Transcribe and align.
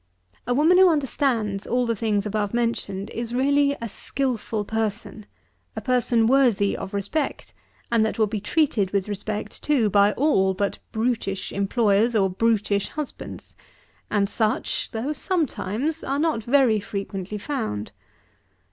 A 0.47 0.53
woman 0.55 0.79
who 0.79 0.89
understands 0.89 1.67
all 1.67 1.85
the 1.85 1.95
things 1.95 2.25
above 2.25 2.55
mentioned, 2.55 3.11
is 3.11 3.35
really 3.35 3.77
a 3.79 3.87
skilful 3.87 4.65
person; 4.65 5.27
a 5.75 5.79
person 5.81 6.25
worthy 6.25 6.75
of 6.75 6.95
respect, 6.95 7.53
and 7.91 8.03
that 8.03 8.17
will 8.17 8.25
be 8.25 8.41
treated 8.41 8.89
with 8.93 9.07
respect 9.07 9.61
too, 9.61 9.91
by 9.91 10.13
all 10.13 10.55
but 10.55 10.79
brutish 10.91 11.51
employers 11.51 12.15
or 12.15 12.31
brutish 12.31 12.87
husbands; 12.87 13.55
and 14.09 14.27
such, 14.27 14.89
though 14.89 15.13
sometimes, 15.13 16.03
are 16.03 16.17
not 16.17 16.43
very 16.43 16.79
frequently 16.79 17.37
found. 17.37 17.91